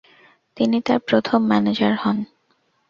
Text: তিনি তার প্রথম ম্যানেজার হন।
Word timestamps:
তিনি 0.57 0.77
তার 0.81 0.99
প্রথম 0.99 1.39
ম্যানেজার 1.47 1.93
হন। 1.95 2.17